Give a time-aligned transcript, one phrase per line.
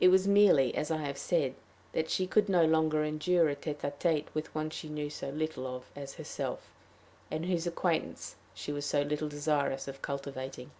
[0.00, 1.54] It was merely, as I have said,
[1.92, 5.28] that she could no longer endure a tete a tete with one she knew so
[5.28, 6.70] little as herself,
[7.30, 10.70] and whose acquaintance she was so little desirous of cultivating.